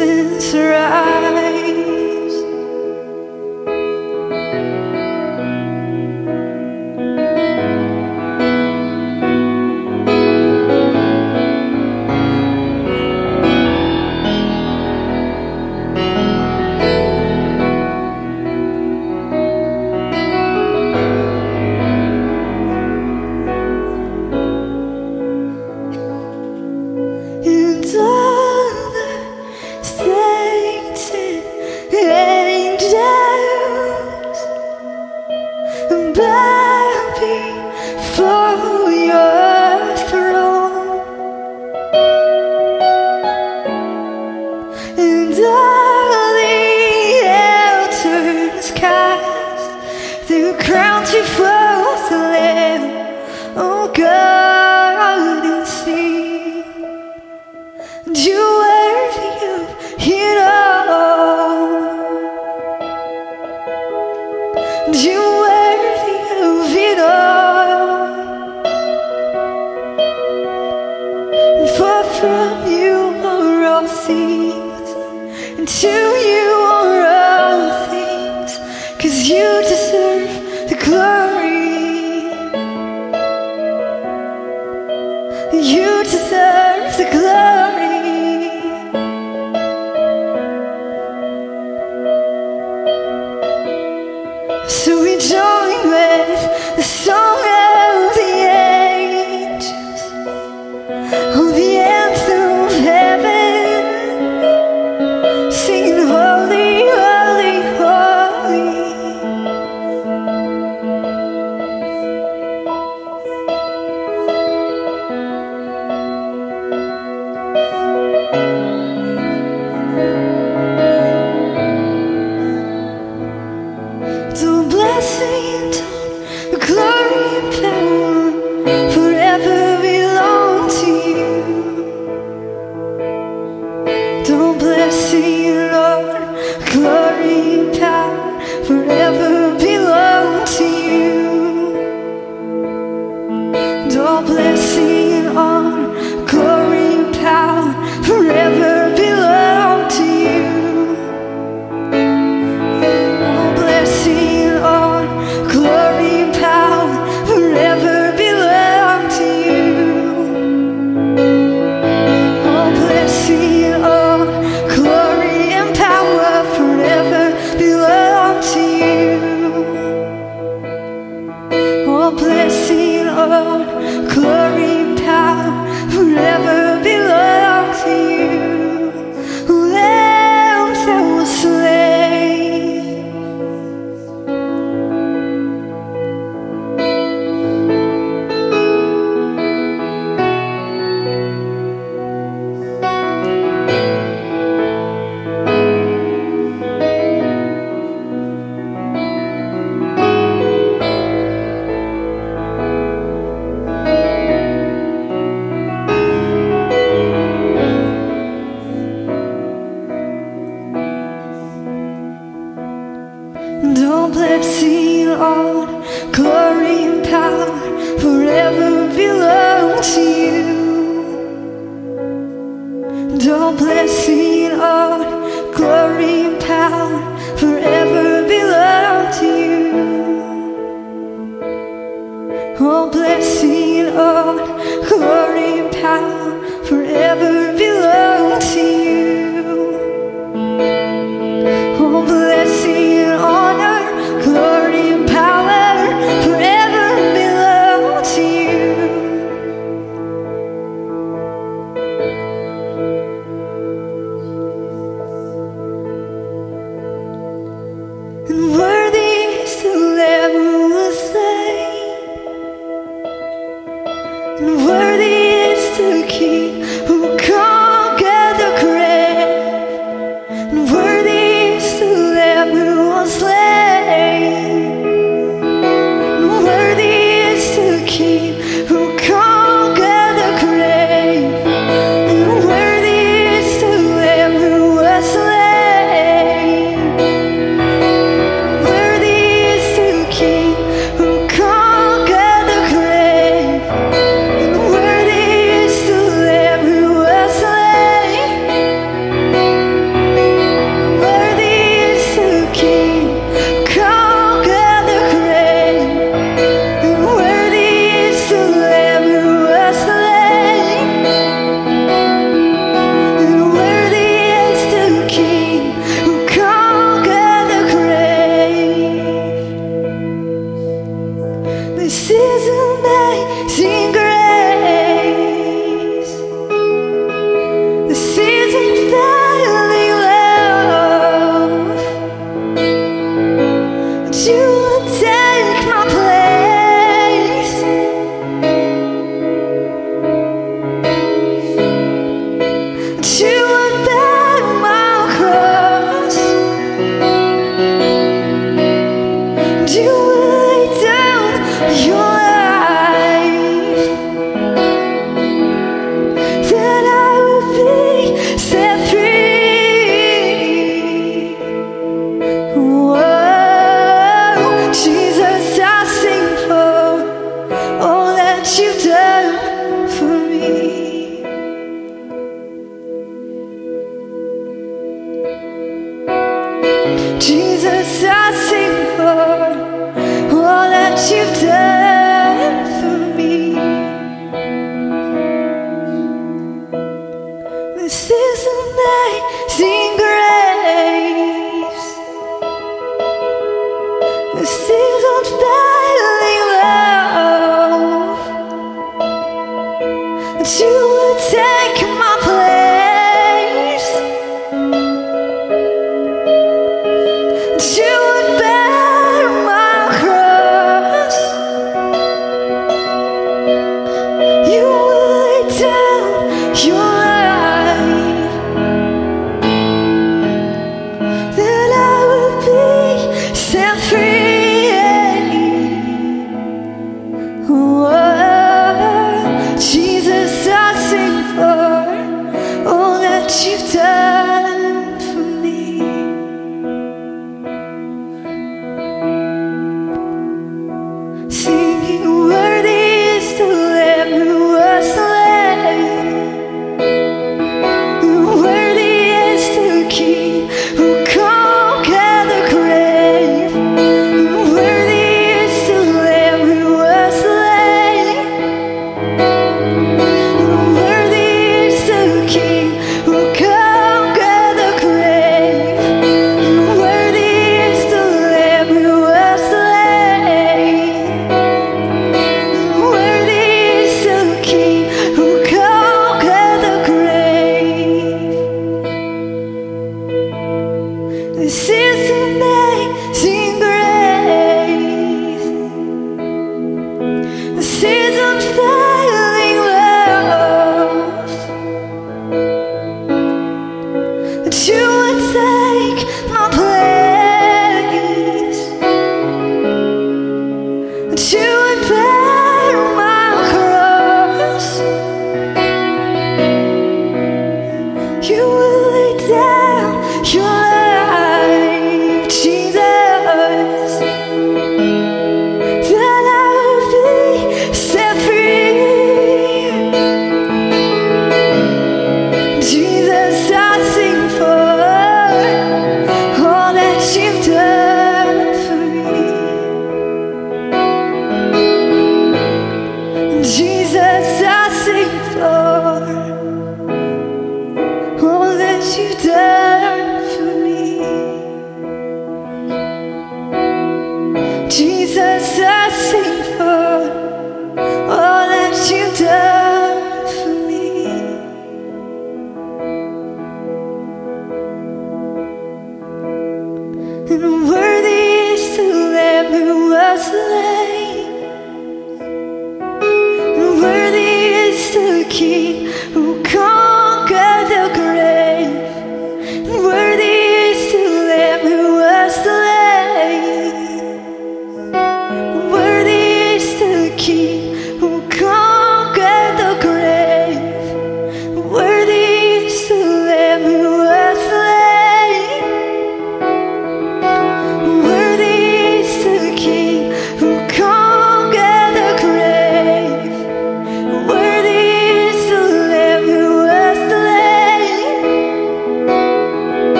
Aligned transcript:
Since 0.00 0.54
right? 0.54 1.19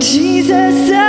Jesus, 0.00 1.07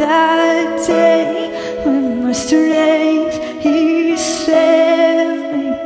that 0.00 0.86
day 0.86 1.82
when 1.84 2.24
my 2.24 2.32
strength 2.32 3.36
is 3.62 4.46
failing. 4.46 5.76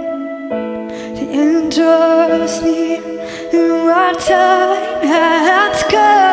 The 1.18 1.26
end 1.42 1.72
draws 1.72 2.62
near, 2.62 3.02
and 3.52 3.86
my 3.88 4.12
time 4.14 5.02
has 5.02 5.82
come. 5.90 6.23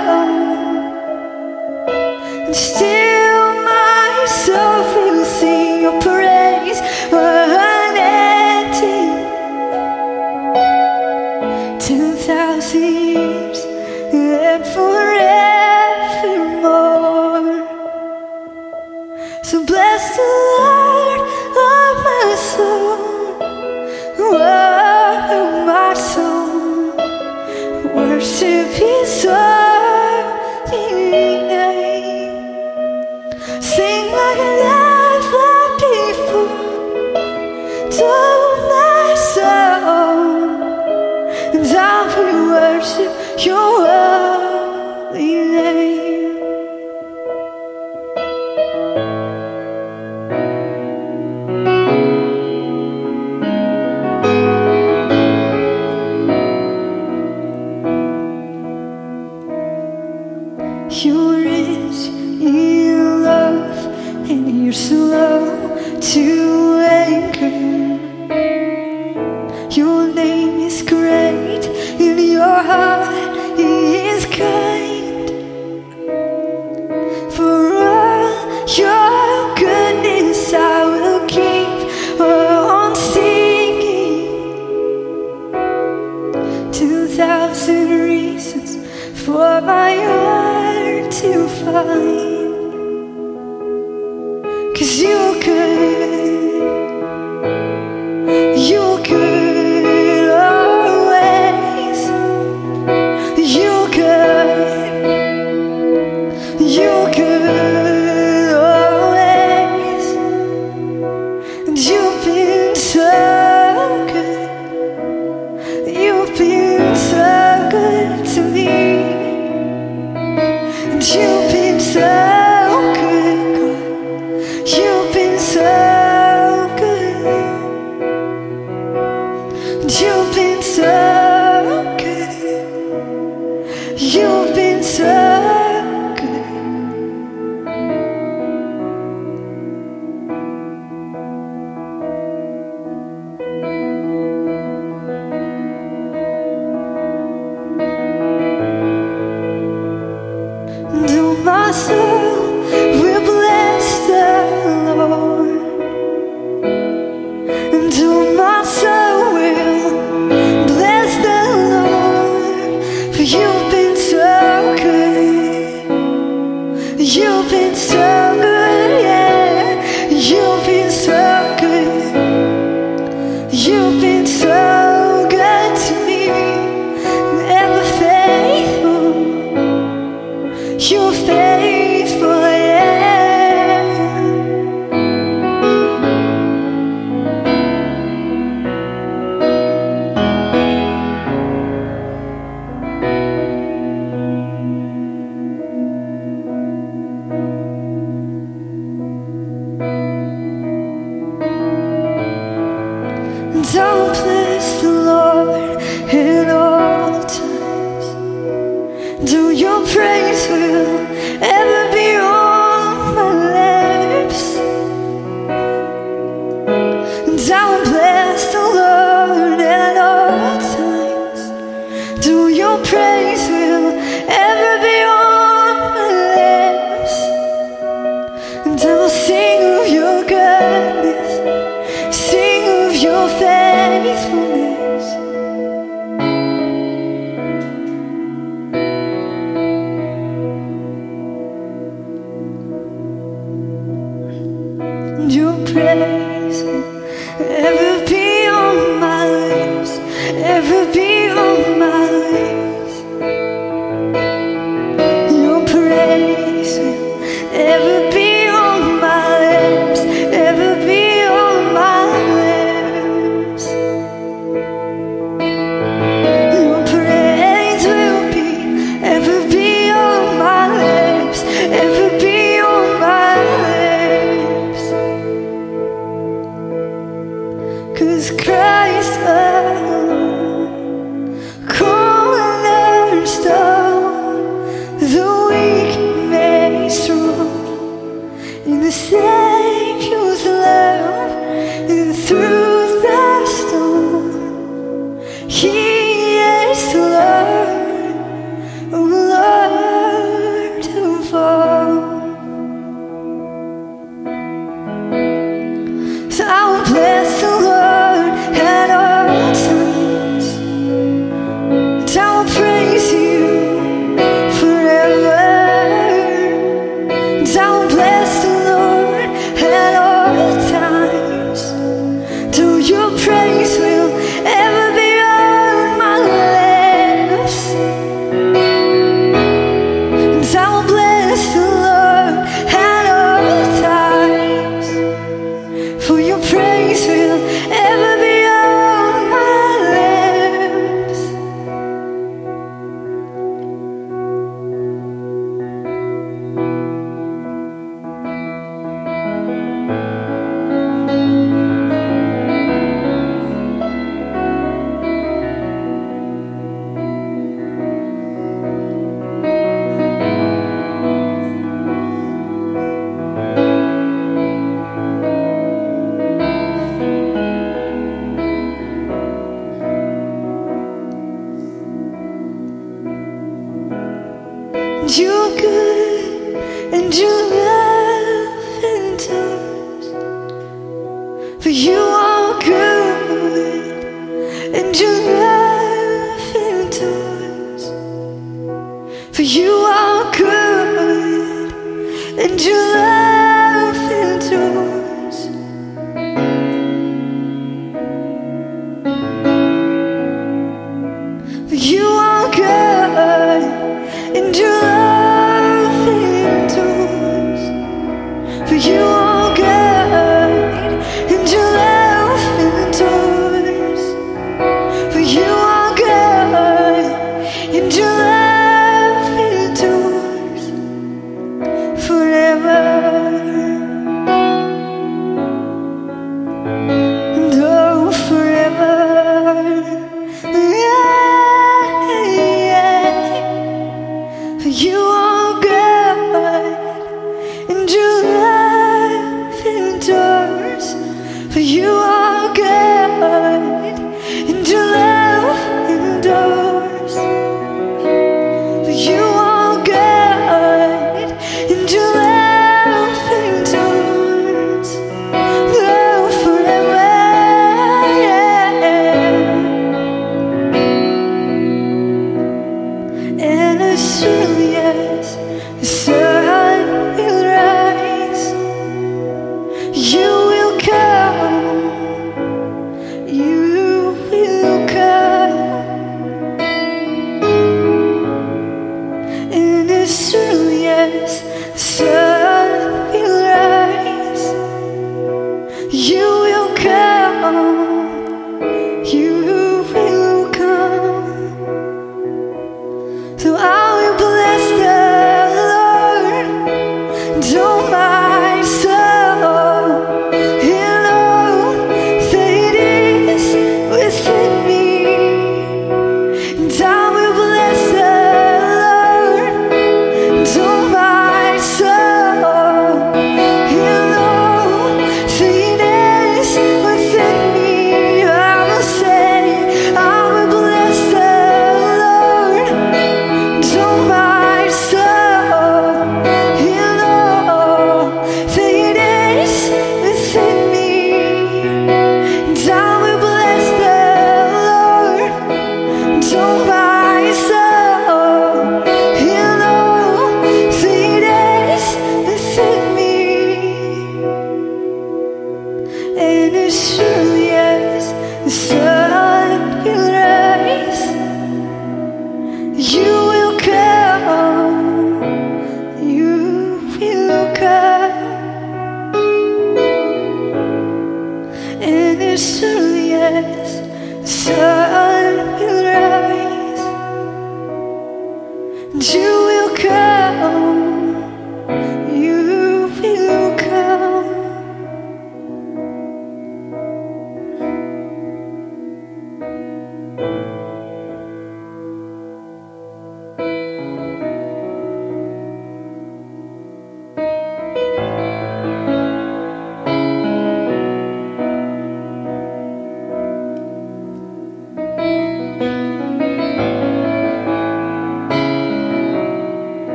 And 426.63 427.00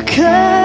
of 0.00 0.16
your 0.16 0.59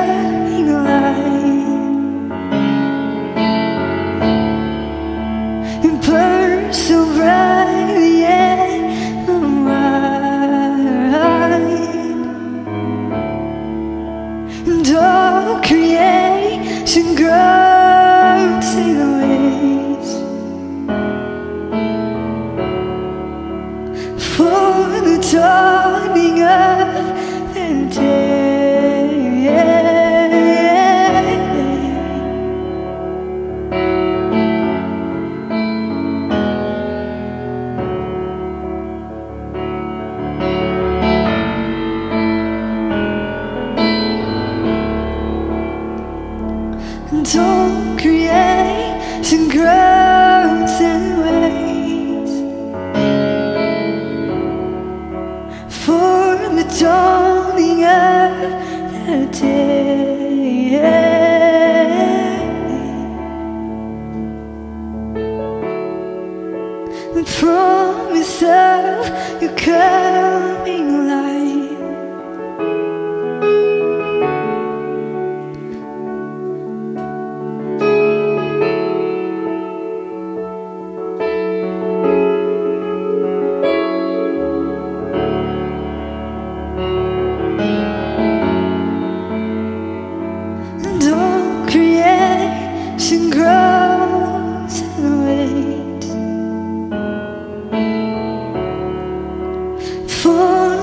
For 100.25 100.31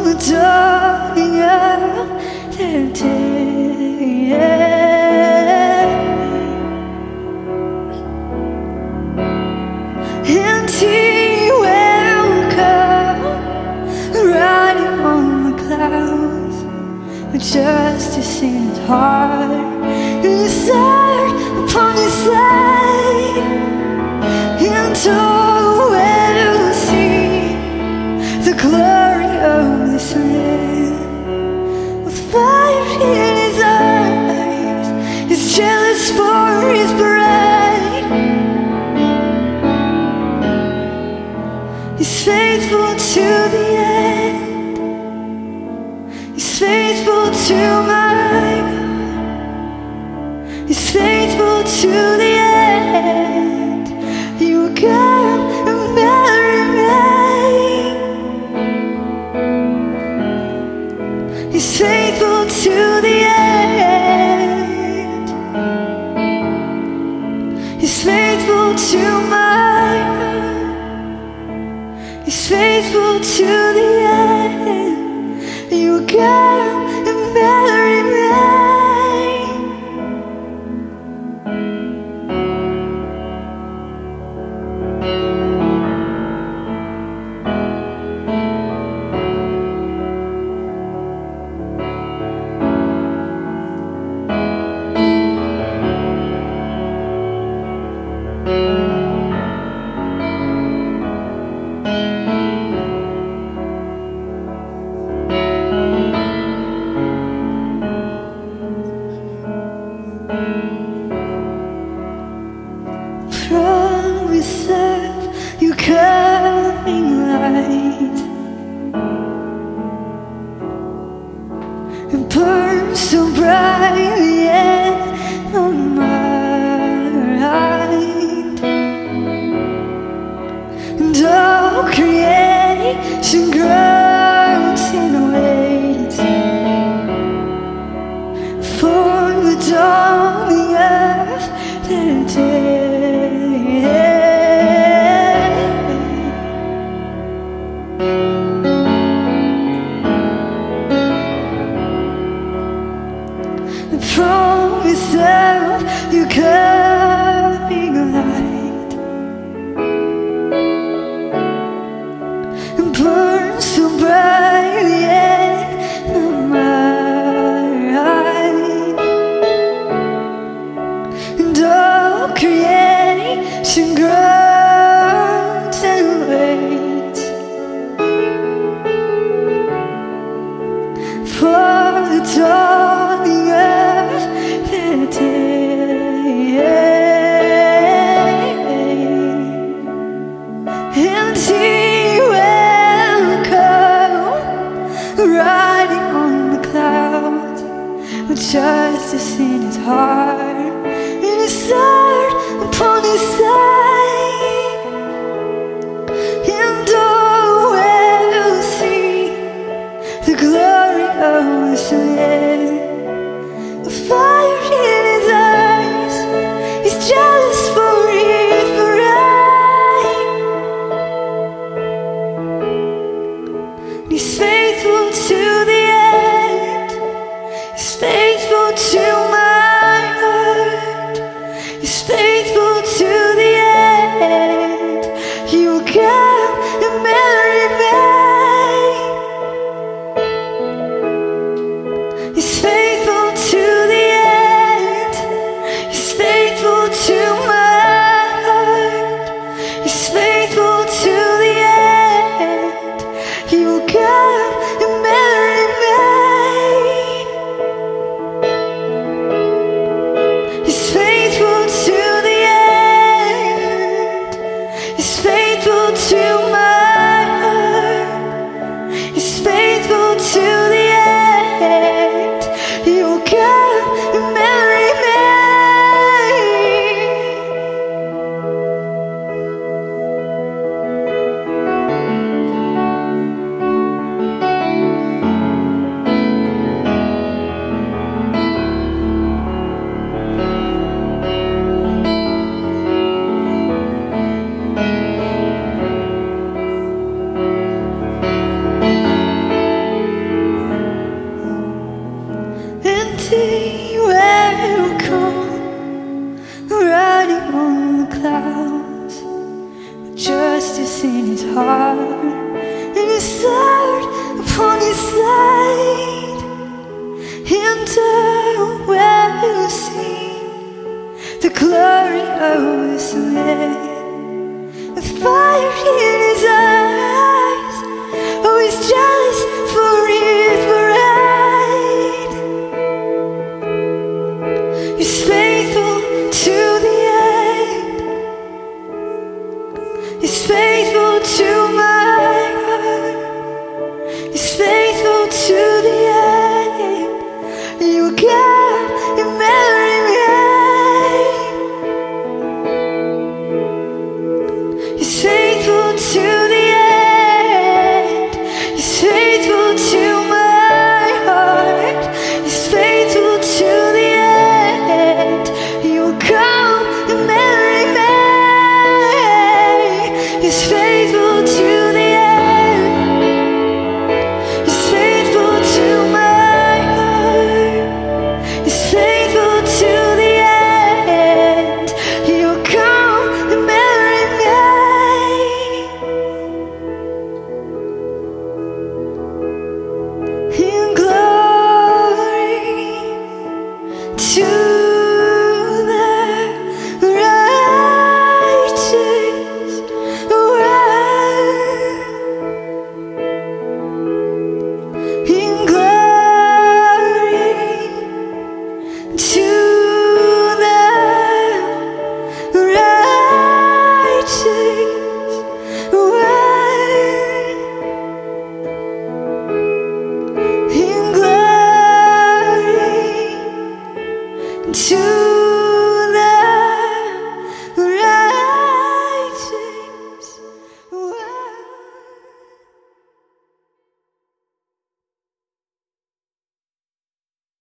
the 0.04 0.14
dawning 0.30 1.42
of 1.42 2.06
their 2.56 2.86
day. 2.92 4.32
And 10.28 10.70
he 10.70 11.50
will 11.60 12.34
come 12.54 13.22
riding 14.30 15.00
on 15.00 15.24
the 15.50 15.54
clouds 15.60 16.58
with 17.32 17.42
justice 17.42 18.42
in 18.42 18.68
his 18.68 18.78
heart. 18.86 19.61